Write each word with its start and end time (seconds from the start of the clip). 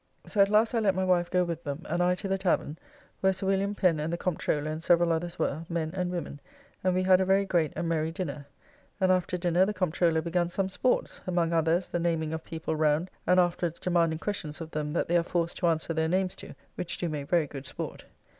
So 0.25 0.41
at 0.41 0.49
last 0.49 0.73
I 0.73 0.79
let 0.79 0.95
my 0.95 1.05
wife 1.05 1.29
go 1.29 1.43
with 1.43 1.63
them, 1.63 1.83
and 1.87 2.01
I 2.01 2.15
to 2.15 2.27
the 2.27 2.39
tavern, 2.39 2.79
where 3.19 3.31
Sir 3.33 3.45
William 3.45 3.75
Pen 3.75 3.99
and 3.99 4.11
the 4.11 4.17
Comptroller 4.17 4.71
and 4.71 4.83
several 4.83 5.11
others 5.11 5.37
were, 5.37 5.63
men 5.69 5.91
and 5.93 6.09
women; 6.11 6.39
and 6.83 6.95
we 6.95 7.03
had 7.03 7.21
a 7.21 7.23
very 7.23 7.45
great 7.45 7.71
and 7.75 7.87
merry 7.87 8.09
dinner; 8.11 8.47
and 8.99 9.11
after 9.11 9.37
dinner 9.37 9.63
the 9.63 9.75
Comptroller 9.75 10.23
begun 10.23 10.49
some 10.49 10.69
sports, 10.69 11.21
among 11.27 11.53
others 11.53 11.87
the 11.89 11.99
naming 11.99 12.33
of 12.33 12.43
people 12.43 12.75
round 12.75 13.11
and 13.27 13.39
afterwards 13.39 13.77
demanding 13.77 14.17
questions 14.17 14.59
of 14.59 14.71
them 14.71 14.91
that 14.93 15.07
they 15.07 15.17
are 15.17 15.21
forced 15.21 15.57
to 15.57 15.67
answer 15.67 15.93
their 15.93 16.09
names 16.09 16.33
to, 16.37 16.55
which 16.73 16.97
do 16.97 17.07
make 17.07 17.29
very 17.29 17.45
good 17.45 17.67
sport. 17.67 18.05